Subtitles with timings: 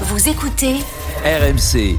[0.00, 0.74] Vous écoutez
[1.24, 1.96] RMC.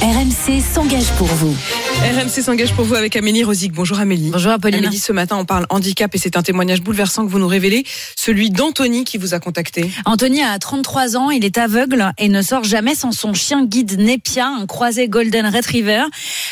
[0.00, 1.54] RMC s'engage pour vous.
[2.02, 3.72] RMC s'engage pour vous avec Amélie Rosic.
[3.72, 4.30] Bonjour Amélie.
[4.30, 4.80] Bonjour Apolline.
[4.80, 7.84] Amélie, ce matin on parle handicap et c'est un témoignage bouleversant que vous nous révélez,
[8.16, 9.88] celui d'Anthony qui vous a contacté.
[10.04, 14.00] Anthony a 33 ans, il est aveugle et ne sort jamais sans son chien guide
[14.00, 16.02] Nepia, un croisé Golden Retriever.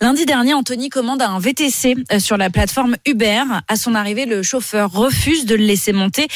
[0.00, 3.42] Lundi dernier, Anthony commande un VTC euh, sur la plateforme Uber.
[3.66, 6.28] À son arrivée, le chauffeur refuse de le laisser monter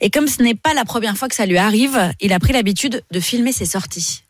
[0.00, 2.54] et comme ce n'est pas la première fois que ça lui arrive, il a pris
[2.54, 4.24] l'habitude de filmer ses sorties.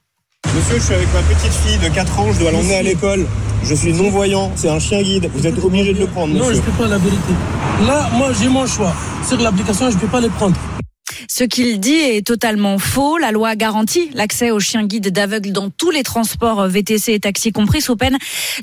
[0.55, 3.27] Monsieur, je suis avec ma petite fille de 4 ans, je dois l'emmener à l'école.
[3.65, 5.29] Je suis non-voyant, c'est un chien guide.
[5.35, 6.63] Vous êtes obligé de le prendre, Non, je monsieur.
[6.63, 7.33] peux pas la vérité.
[7.87, 8.95] Là, moi, j'ai mon choix.
[9.27, 10.55] Sur l'application, je peux pas les prendre.
[11.29, 13.19] Ce qu'il dit est totalement faux.
[13.19, 17.51] La loi garantit l'accès aux chiens guides d'aveugles dans tous les transports VTC et taxis
[17.51, 18.17] compris sous peine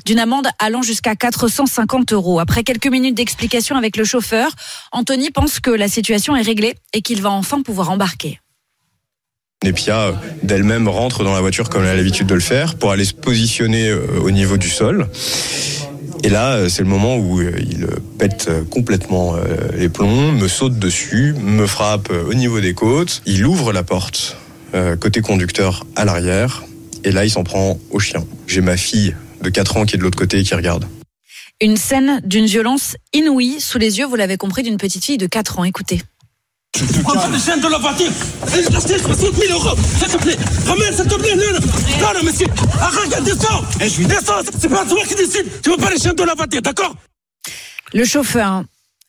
[0.06, 2.38] d'une amende allant jusqu'à 450 euros.
[2.40, 4.50] Après quelques minutes d'explication avec le chauffeur,
[4.92, 8.38] Anthony pense que la situation est réglée et qu'il va enfin pouvoir embarquer.
[9.62, 10.12] Nepia, euh,
[10.42, 13.14] d'elle-même, rentre dans la voiture comme elle a l'habitude de le faire pour aller se
[13.14, 15.08] positionner euh, au niveau du sol.
[16.24, 17.86] Et là, euh, c'est le moment où il
[18.18, 19.34] pète complètement
[19.76, 23.22] les plombs, me saute dessus, me frappe au niveau des côtes.
[23.26, 24.36] Il ouvre la porte
[25.00, 26.62] côté conducteur à l'arrière.
[27.04, 28.24] Et là, il s'en prend au chien.
[28.46, 30.86] J'ai ma fille de 4 ans qui est de l'autre côté et qui regarde.
[31.60, 35.26] Une scène d'une violence inouïe sous les yeux, vous l'avez compris, d'une petite fille de
[35.26, 35.64] 4 ans.
[35.64, 36.02] Écoutez.
[37.04, 38.10] Prends les chaînes de la voiture.
[38.46, 39.76] Je t'achète 60 000 euros.
[39.98, 40.36] S'il te plaît.
[40.66, 41.36] Ramène, s'il te plaît.
[41.36, 41.60] Non, non.
[42.00, 42.46] Non, non, monsieur.
[42.80, 43.62] Arrête, descends.
[43.78, 44.42] Descends.
[44.58, 45.46] C'est pas toi qui décide.
[45.62, 46.94] Tu veux pas les chaînes de la voiture, d'accord?
[47.92, 48.64] Le chauffeur,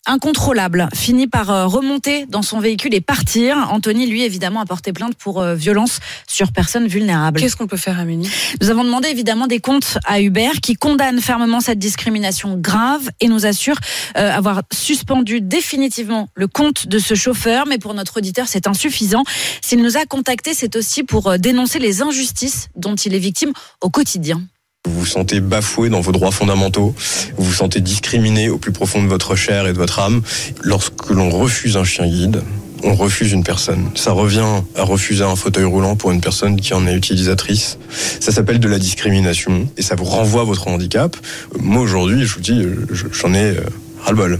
[0.05, 3.69] incontrôlable, finit par euh, remonter dans son véhicule et partir.
[3.71, 7.39] Anthony, lui, évidemment, a porté plainte pour euh, violence sur personnes vulnérables.
[7.39, 8.29] Qu'est-ce qu'on peut faire Amélie?
[8.61, 13.27] Nous avons demandé évidemment des comptes à Uber qui condamne fermement cette discrimination grave et
[13.27, 13.77] nous assure
[14.17, 17.65] euh, avoir suspendu définitivement le compte de ce chauffeur.
[17.67, 19.23] Mais pour notre auditeur, c'est insuffisant.
[19.61, 23.53] S'il nous a contacté, c'est aussi pour euh, dénoncer les injustices dont il est victime
[23.81, 24.41] au quotidien.
[24.85, 26.93] Vous vous sentez bafoué dans vos droits fondamentaux,
[27.37, 30.21] vous vous sentez discriminé au plus profond de votre chair et de votre âme.
[30.61, 32.41] Lorsque l'on refuse un chien guide,
[32.83, 33.89] on refuse une personne.
[33.95, 34.45] Ça revient
[34.75, 37.77] à refuser un fauteuil roulant pour une personne qui en est utilisatrice.
[38.19, 41.15] Ça s'appelle de la discrimination et ça vous renvoie à votre handicap.
[41.61, 42.61] Moi aujourd'hui, je vous dis,
[42.91, 43.61] je- j'en ai euh,
[44.03, 44.37] ras-le-bol.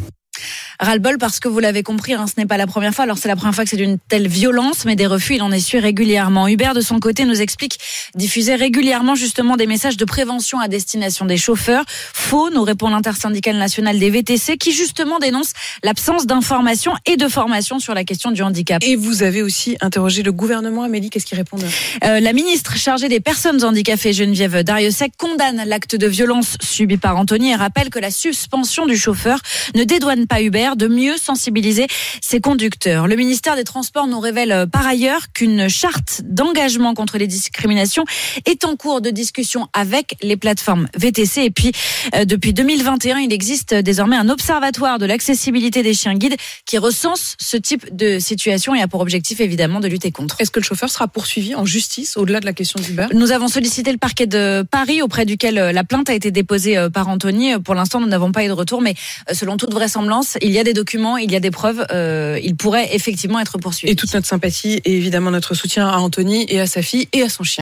[0.79, 3.03] Ras-le-bol parce que vous l'avez compris, hein, ce n'est pas la première fois.
[3.03, 5.51] Alors c'est la première fois que c'est d'une telle violence, mais des refus, il en
[5.51, 6.47] essuie régulièrement.
[6.47, 7.79] Hubert, de son côté, nous explique
[8.15, 11.83] diffuser régulièrement justement des messages de prévention à destination des chauffeurs.
[11.87, 15.53] Faux, nous répond l'intersyndicale nationale des VTC, qui justement dénonce
[15.83, 18.81] l'absence d'information et de formation sur la question du handicap.
[18.83, 21.65] Et vous avez aussi interrogé le gouvernement Amélie, qu'est-ce qu'ils répondent?
[22.03, 27.17] Euh, la ministre chargée des personnes handicapées, Geneviève Dariussec, condamne l'acte de violence subi par
[27.17, 29.39] Anthony et rappelle que la suspension du chauffeur
[29.75, 30.41] ne dédouane pas
[30.75, 31.87] De mieux sensibiliser
[32.21, 33.07] ses conducteurs.
[33.07, 38.05] Le ministère des Transports nous révèle euh, par ailleurs qu'une charte d'engagement contre les discriminations
[38.45, 41.43] est en cours de discussion avec les plateformes VTC.
[41.43, 41.71] Et puis,
[42.15, 46.35] euh, depuis 2021, il existe désormais un observatoire de l'accessibilité des chiens guides
[46.65, 50.41] qui recense ce type de situation et a pour objectif évidemment de lutter contre.
[50.41, 53.47] Est-ce que le chauffeur sera poursuivi en justice au-delà de la question d'Uber Nous avons
[53.47, 57.59] sollicité le parquet de Paris auprès duquel euh, la plainte a été déposée par Anthony.
[57.59, 58.95] Pour l'instant, nous n'avons pas eu de retour, mais
[59.31, 61.85] selon toute vraisemblance, il y a des documents, il y a des preuves.
[61.91, 63.91] euh, il pourrait effectivement être poursuivi.
[63.91, 67.21] Et toute notre sympathie et évidemment notre soutien à Anthony et à sa fille et
[67.21, 67.51] à son chien.